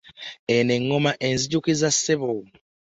[0.55, 2.29] Eno eŋŋoma enzijukiza ssebo.